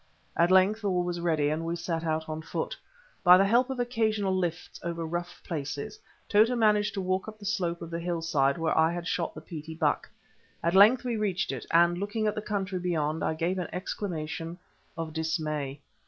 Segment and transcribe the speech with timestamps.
[0.35, 2.75] At length all was ready, and we set out on foot.
[3.23, 7.45] By the help of occasional lifts over rough places, Tota managed to walk up the
[7.45, 10.09] slope of the hill side where I had shot the Petie buck.
[10.63, 14.57] At length we reached it, and, looking at the country beyond, I gave an exclamation
[14.97, 15.81] of dismay.